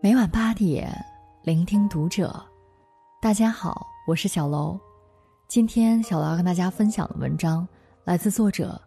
[0.00, 0.88] 每晚八点，
[1.42, 2.32] 聆听读者。
[3.20, 4.78] 大家好，我是小楼。
[5.48, 7.66] 今天小楼要跟大家分享的文章
[8.04, 8.80] 来自作者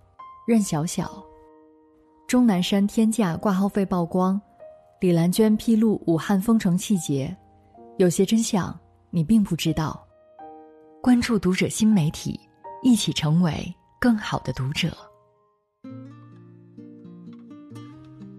[0.48, 1.22] 任小小。
[2.28, 4.42] 钟南山天价挂号费曝光，
[5.02, 7.36] 李兰娟披露武汉封城细节，
[7.98, 8.74] 有些真相
[9.10, 10.02] 你并不知道。
[11.02, 12.40] 关注读者新媒体，
[12.82, 13.52] 一起成为
[14.00, 14.96] 更好的读者。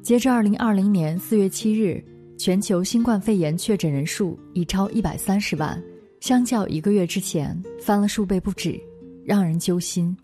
[0.03, 2.03] 截至二零二零年四月七日。
[2.43, 5.81] 全球新冠肺炎确诊人数已超一百三十万，
[6.19, 8.81] 相较一个月之前翻了数倍不止，
[9.25, 10.17] 让人揪心。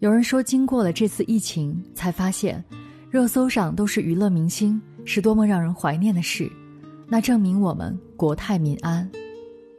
[0.00, 2.64] 有人说，经过了这次疫情，才发现
[3.12, 6.50] 热搜上都是娱乐明星，是多么让人怀念的事。
[7.06, 9.08] 那证明我们国泰民安。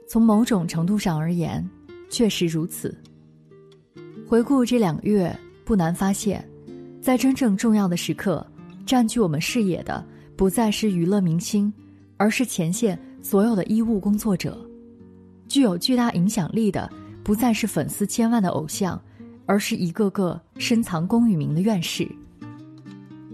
[0.07, 1.69] 从某种程度上而言，
[2.09, 2.97] 确实如此。
[4.25, 6.47] 回顾这两个月，不难发现，
[7.01, 8.47] 在真正重要的时刻，
[8.85, 10.01] 占据我们视野的。
[10.39, 11.71] 不再是娱乐明星，
[12.15, 14.53] 而是前线所有的医务工作者；
[15.49, 16.89] 具有巨大影响力的，
[17.25, 18.97] 不再是粉丝千万的偶像，
[19.45, 22.09] 而是一个个深藏功与名的院士。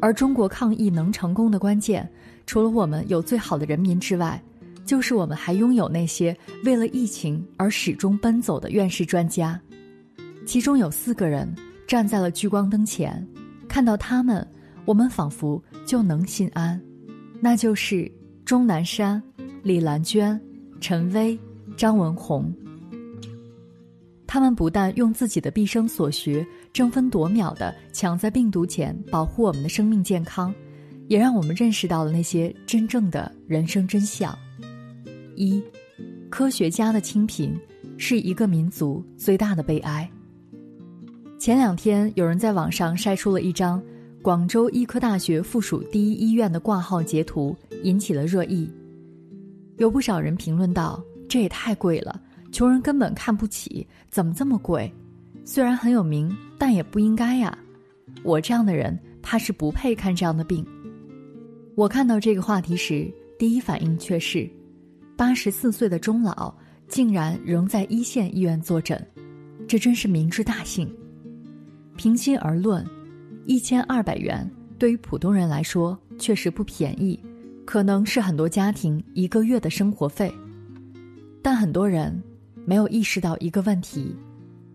[0.02, 2.12] 而中国抗疫能成功的关键，
[2.48, 4.42] 除了我们有最好的人民之外，
[4.84, 9.62] 就是我们还拥有那些为了疫情而始终奔走的院士专家。
[10.44, 11.48] 其中有四个人
[11.86, 13.24] 站在了聚光灯前，
[13.68, 14.44] 看到他们，
[14.86, 16.82] 我们仿佛就能心安。
[17.42, 18.12] 那就是
[18.44, 19.22] 钟南山、
[19.62, 20.40] 李兰娟、
[20.80, 21.38] 陈薇、
[21.78, 22.54] 张文宏。
[24.26, 30.54] 他们不但用自己的毕生所学争分夺秒的抢在病毒前保护我们的生命健康，
[31.08, 34.38] 也让我们认识到了那些真正的人生真相：
[35.36, 35.64] 一，
[36.30, 37.56] 科学家的清贫
[37.98, 40.10] 是一个民族最大的悲哀。
[41.40, 43.82] 前两天，有人在网上晒出了一张。
[44.26, 48.68] 广州医科大学附属第一医院的挂号截图引起了热议，
[49.78, 52.20] 有不少人评论道：“这也太贵了，
[52.52, 54.92] 穷人根本看不起，怎么这么贵？
[55.44, 57.56] 虽然很有名，但也不应该呀！
[58.24, 60.66] 我这样的人，怕是不配看这样的病。”
[61.78, 64.50] 我看到这个话题时，第一反应却是：
[65.16, 66.52] 八十四岁的钟老
[66.88, 69.00] 竟然仍在一线医院坐诊，
[69.68, 70.92] 这真是明之大幸。
[71.96, 72.84] 平心而论。
[73.46, 77.20] 一千二百元对于普通人来说确实不便宜，
[77.64, 80.34] 可能是很多家庭一个月的生活费。
[81.44, 82.22] 但很多人
[82.66, 84.16] 没有意识到一个问题：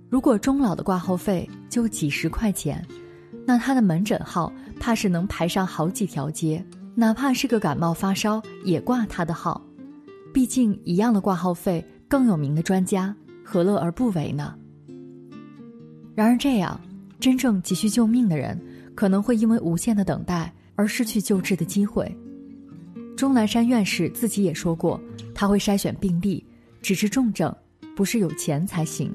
[0.08, 2.86] 如果钟老的挂号费就几十块钱，
[3.44, 6.64] 那他的门诊号怕是能排上好几条街，
[6.94, 9.60] 哪怕是个感冒发烧也挂他的号。
[10.32, 13.12] 毕竟一样的挂号费，更有名的专家
[13.44, 14.54] 何乐而不为呢？
[16.14, 16.80] 然而这样。
[17.20, 18.58] 真正急需救命的人，
[18.94, 22.10] 可能会因为无限的等待而失去救治的机会。
[23.16, 24.98] 钟南山院士自己也说过，
[25.34, 26.42] 他会筛选病例，
[26.80, 27.54] 只治重症，
[27.94, 29.12] 不是有钱才行。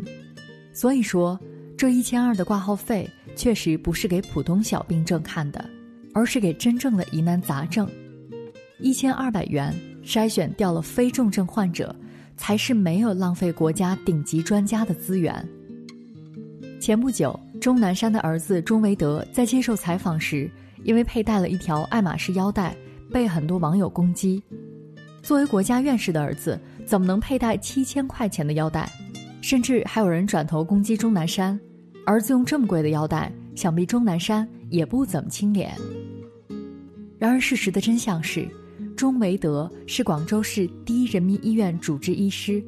[0.71, 1.39] 所以说，
[1.75, 5.67] 这一千二的挂号费确实不是给普通小病症看的，
[6.13, 7.89] 而是给真正的疑难杂症。
[8.79, 9.73] 一千二百元
[10.03, 11.95] 筛选掉了非重症患者，
[12.37, 15.43] 才是没有浪费国家顶级专家的资源。
[16.79, 17.39] 前不久。
[17.65, 20.47] 钟南山的儿子钟维德在接受采访时，
[20.83, 22.77] 因为佩戴了一条爱马仕腰带，
[23.11, 24.39] 被很多网友攻击。
[25.23, 28.87] 作为国家院士的儿子，怎么能佩戴七千块钱的腰带？
[29.41, 31.59] 甚至还有人转头攻击钟南山，
[32.05, 35.73] 儿子用这么贵的腰带，想必钟南山也不怎么清廉。
[37.17, 38.47] 然而，事实的真相是，
[38.95, 42.63] 钟维德是广州市第一人民医院主治医师。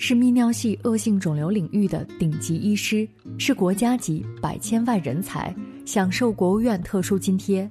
[0.00, 5.52] 是泌尿系恶性肿瘤领域的顶级医师，是国家级百千万人才，
[5.84, 7.68] 享受国务院特殊津贴。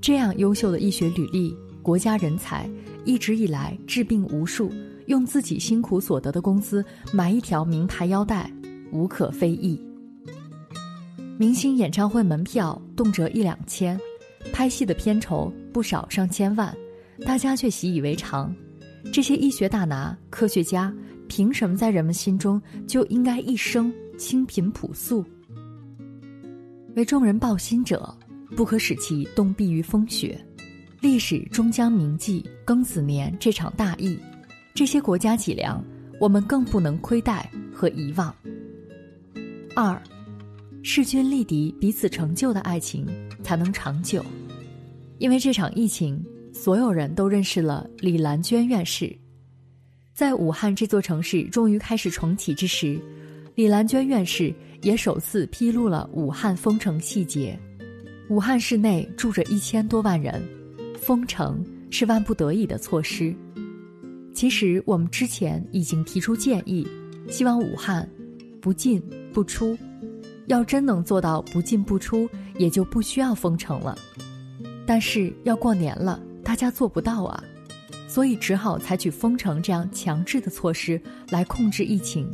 [0.00, 2.70] 这样优秀的医学履历，国家人才，
[3.04, 4.72] 一直以来治病无数，
[5.06, 6.82] 用自己辛苦所得的工资
[7.12, 8.48] 买一条名牌腰带，
[8.92, 9.78] 无可非议。
[11.36, 13.98] 明星演唱会门票动辄一两千，
[14.52, 16.72] 拍戏的片酬不少上千万，
[17.26, 18.54] 大家却习以为常。
[19.12, 20.94] 这些医学大拿、科学家。
[21.34, 25.24] 凭什么在人们心中就应该一生清贫朴素？
[26.94, 28.16] 为众人抱薪者，
[28.54, 30.40] 不可使其冻毙于风雪。
[31.00, 34.16] 历史终将铭记庚子年这场大疫，
[34.74, 35.84] 这些国家脊梁，
[36.20, 38.32] 我们更不能亏待和遗忘。
[39.74, 40.00] 二，
[40.84, 43.08] 势均力敌、彼此成就的爱情
[43.42, 44.24] 才能长久。
[45.18, 49.12] 因为这场疫情，所有人都认识了李兰娟院士。
[50.14, 53.00] 在武汉这座城市终于开始重启之时，
[53.56, 57.58] 李兰娟院士也首次披露了武汉封城细节。
[58.28, 60.40] 武汉市内住着一千多万人，
[60.96, 63.34] 封城是万不得已的措施。
[64.32, 66.86] 其实我们之前已经提出建议，
[67.28, 68.08] 希望武汉
[68.60, 69.02] 不进
[69.32, 69.76] 不出。
[70.46, 73.98] 要真能做到不进不出，也就不需要封城了。
[74.86, 77.42] 但是要过年了，大家做不到啊，
[78.14, 82.30] 所以只好采取封城这样强制的措施来控制疫情。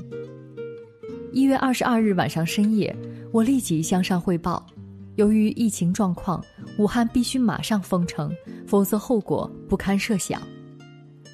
[1.32, 2.94] 一月二十二日晚上深夜，
[3.32, 4.66] 我立即向上汇报，
[5.16, 6.44] 由于疫情状况，
[6.76, 8.30] 武汉必须马上封城，
[8.66, 10.42] 否则后果不堪设想。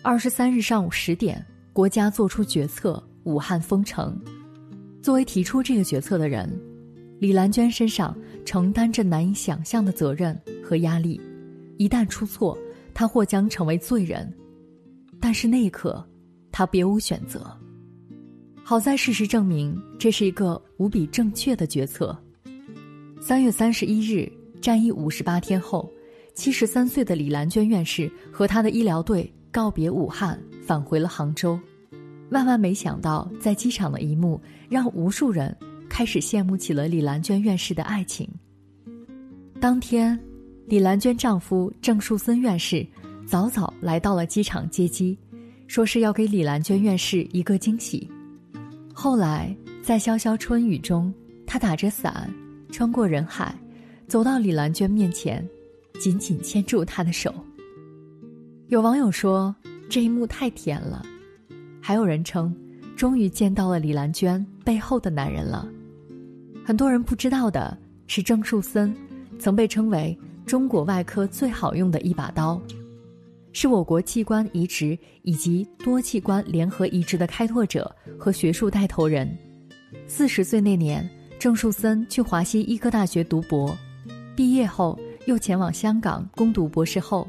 [0.01, 4.17] 二十三日上午十点，国家作出决策，武汉封城。
[5.03, 6.49] 作为提出这个决策的人，
[7.19, 11.21] 李兰娟身上承担着难以想象的责任和压力。
[11.79, 12.57] 一旦出错，
[12.97, 14.33] 他或将成为罪人。
[15.21, 16.03] 但是那一刻，
[16.51, 17.47] 他别无选择。
[18.65, 22.17] 好在事实证明，这是一个无比正确的决策。
[23.21, 24.33] 三月三十一日，
[24.63, 25.93] 战役五十八天后，
[26.35, 31.61] 七十三岁的李兰娟院士和他的医疗队告别武汉，返回了杭州。
[32.31, 34.41] 万万没想到，在机场的一幕
[34.71, 35.55] 让无数人
[35.87, 38.27] 开始羡慕起了李兰娟院士的爱情。
[39.61, 40.19] 当天，
[40.69, 42.85] 李兰娟丈夫郑树森院士
[43.25, 45.17] 早早来到了机场接机，
[45.69, 48.11] 说是要给李兰娟院士一个惊喜。
[48.93, 51.15] 后来，在潇潇春雨中，
[51.47, 52.29] 他打着伞，
[52.73, 53.57] 穿过人海，
[54.09, 55.49] 走到李兰娟面前，
[56.01, 57.33] 紧紧牵住她的手。
[58.67, 59.55] 有网友说，
[59.89, 61.07] 这一幕太甜了。
[61.81, 62.53] 还有人称，
[62.97, 65.69] 终于见到了李兰娟背后的男人了。
[66.65, 67.79] 很多人不知道的
[68.09, 68.93] 是，郑树森
[69.39, 72.61] 曾被称为中国外科最好用的一把刀，
[73.53, 79.29] 是我国器官移植以及多器官联合移植的开拓者和学术带头人。
[80.07, 83.77] 四十岁那年，郑树森去华西医科大学读博，
[84.37, 84.97] 毕业后
[85.27, 87.27] 又前往香港攻读博士后。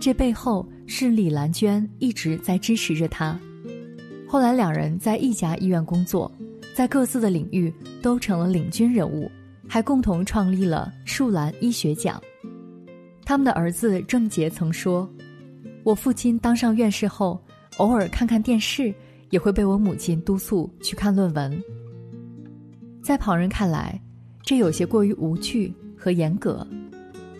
[0.00, 3.38] 这背后是李兰娟一直在支持着他。
[4.28, 6.30] 后来，两人在一家医院工作，
[6.74, 7.72] 在各自的领域
[8.02, 9.30] 都成了领军人物，
[9.68, 12.20] 还共同创立了树兰医学奖。
[13.26, 15.12] 他们的儿子郑杰曾说
[15.82, 17.42] ：“我父亲当上院士后，
[17.78, 18.94] 偶尔看看电视，
[19.30, 21.62] 也会被我母亲督促去看论文。”
[23.02, 24.00] 在旁人看来，
[24.42, 26.64] 这有些过于无趣和严格，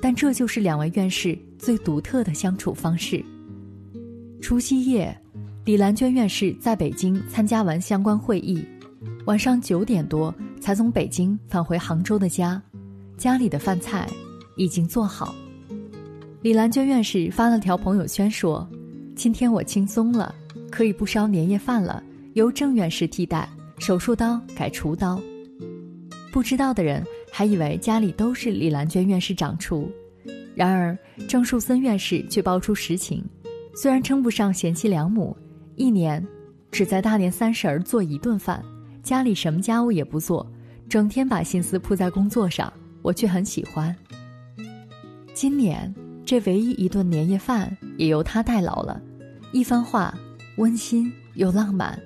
[0.03, 3.25] 但这就是两位院士最独特的相处方式。
[4.43, 5.17] 除夕夜。
[5.65, 8.65] 李兰娟院士在北京参加完相关会议，
[9.25, 12.63] 晚上九点多才从北京返回杭州的家，
[13.17, 14.09] 家里的饭菜
[14.57, 15.35] 已经做好。
[16.43, 18.69] 李兰娟院士发了条朋友圈说
[19.17, 20.35] ：“今天我轻松了，
[20.71, 22.03] 可以不烧年夜饭了，
[22.35, 23.49] 由郑院士替代，
[23.79, 25.21] 手术刀改厨刀。”
[26.31, 27.03] 不知道的人
[27.33, 29.91] 还以为家里都是李兰娟院士掌厨，
[30.55, 30.97] 然而
[31.27, 33.25] 郑树森院士却爆出实情，
[33.75, 35.37] 虽然称不上贤妻良母。
[35.75, 36.25] 一年，
[36.71, 38.63] 只在大年三十儿做一顿饭，
[39.03, 40.47] 家里什么家务也不做，
[40.89, 42.73] 整天把心思扑在工作上，
[43.03, 43.95] 我却很喜欢。
[45.35, 45.95] 今年
[46.27, 49.01] 这唯一一顿年夜饭也由他代劳了，
[49.53, 50.13] 一番话，
[50.57, 51.97] 温馨又浪漫。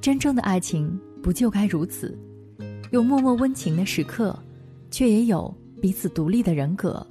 [0.00, 2.18] 真正的爱情不就该如此，
[2.90, 4.36] 有默默温情的时刻，
[4.90, 7.06] 却也有彼此独立的人格。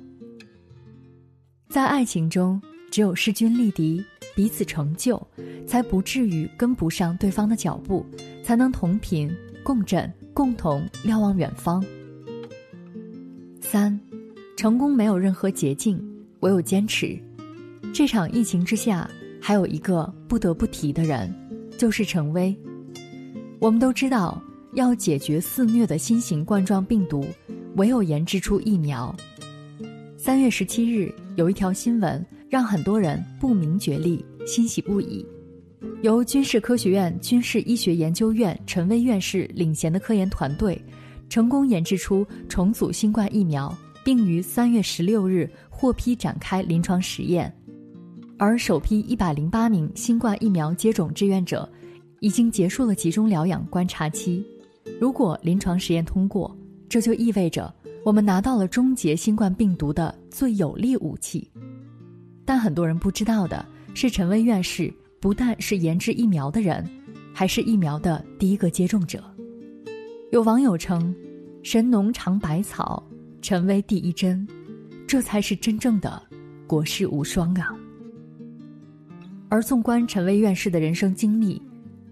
[1.69, 2.60] 在爱情中，
[2.90, 4.04] 只有势均力敌。
[4.33, 5.21] 彼此成就，
[5.68, 8.06] 才不至于跟不上对方的脚步，
[8.42, 9.30] 才能同频
[9.62, 11.83] 共振，共同瞭望远方。
[13.59, 14.00] 三，
[14.61, 15.99] 成功没有任何捷径，
[16.41, 17.19] 唯有坚持。
[17.91, 19.09] 这场疫情之下，
[19.41, 21.33] 还有一个不得不提的人，
[21.80, 22.56] 就是陈薇。
[23.57, 24.39] 我们都知道，
[24.73, 27.25] 要解决肆虐的新型冠状病毒，
[27.75, 29.15] 唯有研制出疫苗。
[30.15, 32.23] 三月十七日，有一条新闻。
[32.47, 35.25] 让很多人不明觉厉，欣喜不已。
[36.03, 40.80] 由军事科学院军事医学研究院陈薇院士领衔的科研团队，
[41.30, 47.54] 成功研制出重组新冠疫苗，并于三月十六日获批展开临床实验。
[48.38, 51.70] 而首批一百零八名新冠疫苗接种志愿者，
[52.20, 54.44] 已经结束了集中疗养观察期。
[55.00, 56.56] 如果临床实验通过，
[56.90, 57.72] 这就意味着
[58.04, 61.48] 我们拿到了终结新冠病毒的最有力武器。
[62.44, 66.84] 但很多人不知道的是，陈薇院士不但是研制疫苗的人，
[67.31, 69.24] 还是疫苗的第一个接种者。
[70.31, 71.16] 有网友称
[71.62, 73.04] ：“神农尝百草，
[73.42, 74.48] 陈薇第一针，
[75.07, 76.21] 这才是真正的
[76.68, 77.76] 国士无双啊！”
[79.50, 81.62] 而纵观陈薇院士的人生经历，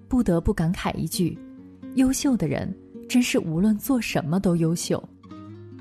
[0.08, 1.38] 不得不感慨一句：
[1.96, 2.74] 优秀的人
[3.08, 5.02] 真是无论做什么都优秀。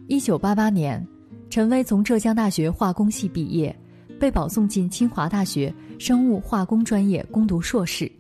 [0.07, 1.05] 一九八八年，
[1.51, 3.75] 陈薇从浙江大学化工系毕业。
[4.19, 8.11] 被保送进清华大学生物化工专业攻读硕士。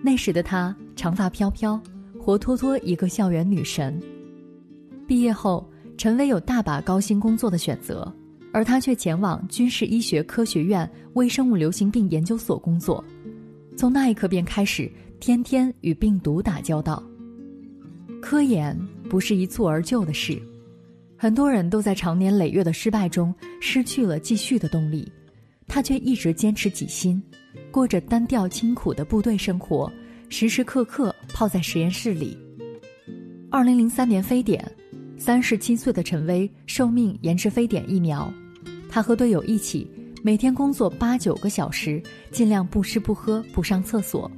[0.00, 1.76] 那时的她长发飘飘，
[2.20, 4.00] 活脱脱一个校园女神。
[5.08, 8.12] 毕业后，陈薇有大把高薪工作的选择，
[8.52, 13.02] 而她却前往军事医学科学院微生物流行病研究所工作。
[13.76, 17.02] 从那一刻便开始，天天与病毒打交道。
[18.20, 20.40] 科研不是一蹴而就的事，
[21.16, 25.10] 很多人都在长年累月的失败中失去了继续的动力，
[25.66, 27.22] 他却一直坚持己心，
[27.70, 29.92] 过着单调清苦的部队生活，
[30.28, 32.36] 时时刻刻泡在实验室里。
[33.50, 34.64] 二零零三年非典，
[35.16, 38.30] 三十七岁的陈薇受命研制非典疫苗，
[38.88, 39.88] 他和队友一起。
[40.22, 44.30] 每天工作八九个小时，尽量不吃不喝不上厕所，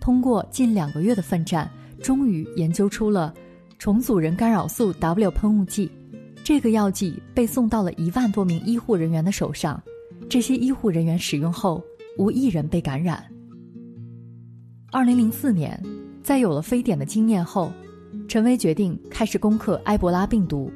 [0.00, 1.70] 通过近两个月的奋战，
[2.02, 3.32] 终于研究出了
[3.78, 5.88] 重组人干扰素 W 喷雾剂。
[6.42, 9.80] 这个药剂被送到了一万多名医护人员的手上，
[10.28, 11.80] 这些医护人员使用后
[12.18, 13.24] 无一人被感染。
[14.90, 15.80] 二零零四年，
[16.24, 17.72] 在有了非典的经验后，
[18.30, 20.70] 陈薇决定开始攻克埃博拉病毒。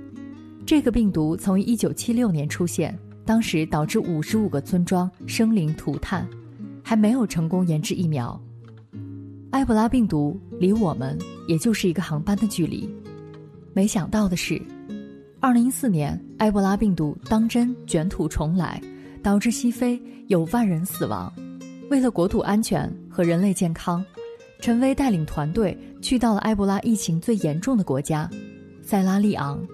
[0.67, 2.93] 这个病毒从一九七六年出现。
[3.25, 6.29] 当时导致五十五个村庄生灵涂炭，
[6.83, 8.39] 还没有成功研制疫苗。
[9.53, 12.93] 埃博拉病毒离我们也就是一个航班的距离。
[13.73, 14.61] 没想到的是，
[15.41, 18.83] 二零一四年埃博拉病毒当真卷土重来，
[19.23, 21.33] 导致西非有万人死亡。
[21.89, 24.05] 为了国土安全和人类健康，
[24.61, 28.29] 陈薇带领团队去到了埃博拉疫情最严重的国家——
[28.83, 29.67] 塞拉利昂。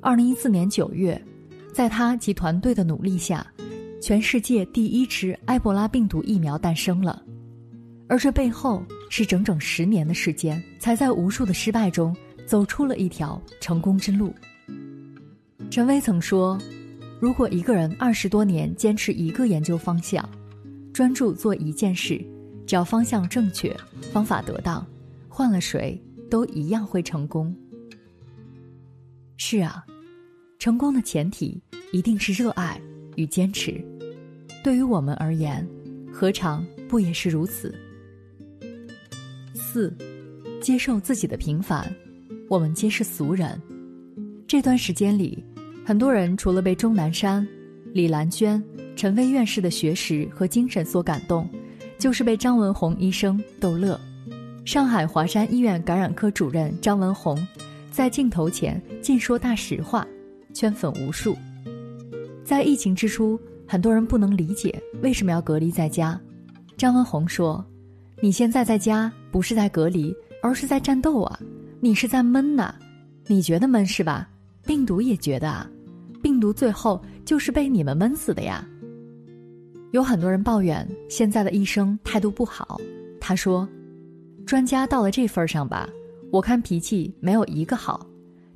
[0.00, 1.20] 二零一四年九月。
[1.70, 3.46] 在他及团队的努力下，
[4.02, 7.22] 全世界第一支埃博拉病毒疫苗诞生了，
[8.08, 12.16] 而这背后是整整十年的时间，才在无数的失败中
[12.46, 14.34] 走出了一条成功之路。
[15.70, 16.58] 陈薇曾说
[17.20, 20.28] ：“如果一个人二十多年坚持一个研究方向，
[20.92, 22.20] 专注做一件事，
[22.68, 23.74] 只要方向正确，
[24.12, 24.86] 方法得当，
[25.26, 27.52] 换了谁都一样会成功。”
[29.38, 29.84] 是啊。
[30.58, 32.80] 成功的前提一定是热爱
[33.14, 33.80] 与坚持，
[34.62, 35.66] 对于我们而言，
[36.12, 37.72] 何尝不也是如此？
[39.54, 39.96] 四，
[40.60, 41.88] 接受自己的平凡，
[42.48, 43.58] 我们皆是俗人。
[44.48, 45.42] 这段时间里，
[45.86, 47.46] 很多人除了被钟南山、
[47.94, 48.62] 李兰娟、
[48.96, 51.48] 陈薇院士的学识和精神所感动，
[51.98, 54.00] 就是被张文宏医生逗乐。
[54.64, 57.36] 上海华山医院感染科主任张文宏，
[57.90, 60.06] 在镜头前尽说大实话。
[60.54, 61.36] 圈粉无数，
[62.42, 66.18] 在疫情之初，很多人不能理解为什么要隔离在家。
[66.76, 67.64] 张文宏说
[68.20, 70.12] ：“你现在在家不是在隔离，
[70.42, 71.38] 而是在战斗啊！
[71.80, 72.74] 你是在闷呐，
[73.26, 74.28] 你觉得闷是吧？
[74.66, 75.70] 病毒也觉得啊，
[76.22, 78.66] 病毒最后就是被你们闷死的呀。”
[79.90, 82.78] 有很多人抱怨现在的医生态度不好，
[83.18, 83.66] 他说
[84.44, 85.88] ：“专家到了这份上吧，
[86.30, 88.06] 我看脾气没有一个好，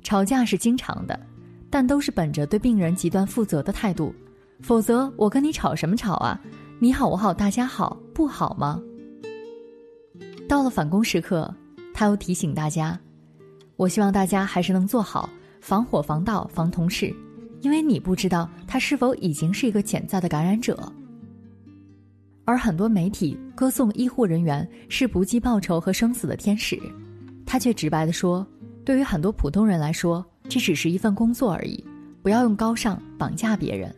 [0.03, 1.19] 吵架是经常的。”
[1.71, 4.13] 但都是本着对病人极端负责的态度，
[4.61, 6.39] 否则我跟你吵什么吵啊？
[6.77, 8.79] 你好我好大家好不好吗？
[10.47, 11.51] 到了返工时刻，
[11.91, 12.99] 他又提醒大家：
[13.75, 15.27] 我希望大家还是能做好
[15.61, 17.11] 防火防盗防同事，
[17.61, 20.77] 因为你不知道他是否已经是一个潜在的感染者。
[22.45, 26.79] 而很多媒体歌颂医护人员是不计报酬和生死的天使，
[27.45, 28.45] 他却直白地说：
[28.83, 30.25] 对于很多普通人来说。
[30.49, 31.81] 这只是一份工作而已，
[32.21, 33.95] 不要用高尚绑架别人。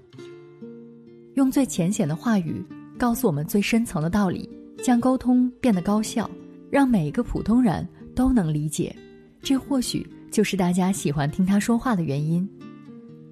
[1.33, 2.63] 用最浅显的话语
[2.99, 4.47] 告诉我们最深层的道理，
[4.83, 6.29] 将沟通变得高效，
[6.69, 8.95] 让每一个普通人都能理解。
[9.41, 12.47] 这或许就是大家喜欢听他说话的原因。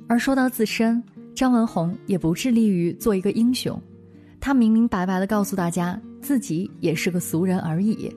[0.08, 1.02] 而说到自身，
[1.36, 3.80] 张文宏也不致力于做一个英雄，
[4.46, 8.14] 他明明白白的告诉大家，自己也是个俗人而已。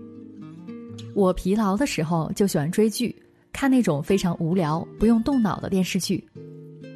[1.14, 3.14] 我疲劳的时候就喜欢追剧。
[3.52, 6.23] 看那种非常无聊、不用动脑的电视剧，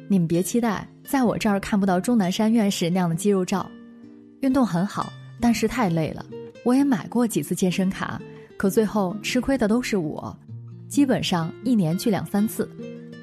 [0.09, 3.71] 你们别期待在我这儿看不到钟南山院士那样的肌肉照。
[4.41, 6.25] 运动很好，但是太累了。
[6.65, 8.21] 我也买过几次健身卡，
[8.57, 10.37] 可最后吃亏的都是我。
[10.89, 12.69] 基本上一年去两三次，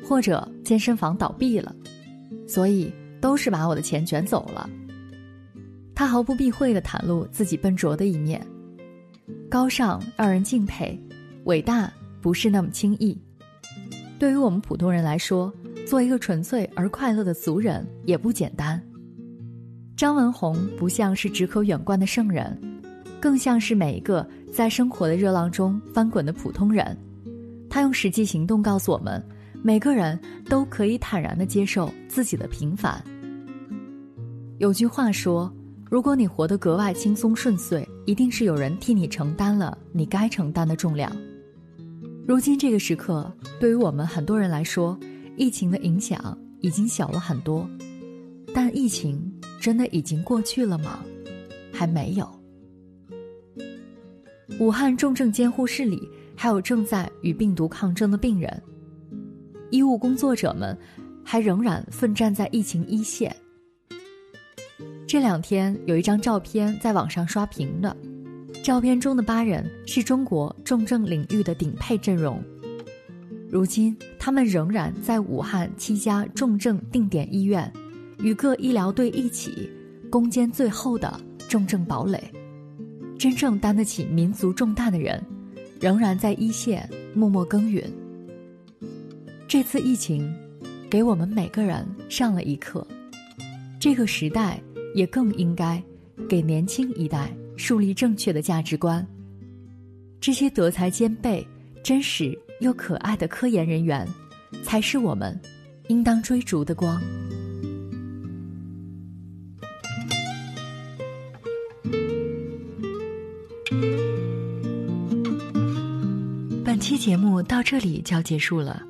[0.03, 1.77] 或者健身房倒闭了，
[2.47, 4.69] 所以都是把我的钱卷走了。
[5.99, 8.41] 他毫不避讳地袒露自己笨拙的一面，
[9.51, 10.97] 高尚让人敬佩，
[11.47, 13.21] 伟大不是那么轻易。
[14.17, 15.53] 对于我们普通人来说，
[15.85, 18.81] 做一个纯粹而快乐的俗人也不简单。
[19.97, 22.57] 张文宏不像是只可远观的圣人，
[23.19, 26.97] 更像是每一个在生活的热浪中翻滚的普通人。
[27.69, 29.21] 他用实际行动告诉我们，
[29.65, 30.17] 每个人
[30.49, 33.03] 都可以坦然地接受自己的平凡。
[34.59, 35.53] 有句话说
[35.91, 41.11] ：“如果你活得格外轻松顺遂，一定是有人替你承担了你该承担的重量。”
[42.27, 44.99] 如今这个时刻，对于我们很多人来说，
[45.37, 47.67] 疫情的影响已经小了很多，
[48.55, 49.19] 但疫情
[49.59, 51.03] 真的已经过去了吗？
[51.73, 52.29] 还没有。
[54.61, 58.63] 武汉重症监护室里还有正在与病毒抗争的病人，
[59.71, 60.77] 医务工作者们
[61.25, 63.35] 还仍然奋战在疫情一线。
[65.09, 67.97] 这两天有一张照片在网上刷屏的，
[68.63, 72.39] 照片中的八人是中国重症领域的顶配阵容。
[73.49, 77.73] 如今，他们仍然在武汉七家重症定点医院，
[78.19, 79.71] 与各医疗队一起
[80.11, 82.23] 攻坚最后的重症堡垒。
[83.19, 85.25] 真正担得起民族重担的人，
[85.81, 87.91] 仍然在一线默默耕耘。
[89.49, 90.31] 这次疫情，
[90.91, 92.87] 给我们每个人上了一课，
[93.81, 94.61] 这个时代。
[94.95, 95.83] 也更应该
[96.29, 99.07] 给年轻一代树立正确的价值观。
[100.21, 101.47] 这些德才兼备、
[101.83, 104.07] 真实又可爱的科研人员，
[104.63, 105.39] 才是我们
[105.89, 107.01] 应当追逐的光。
[116.65, 118.83] 本期节目到这里就要结束了，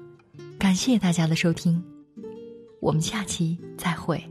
[0.59, 1.83] 感谢大家的收听，
[2.81, 4.23] 我们下期再会。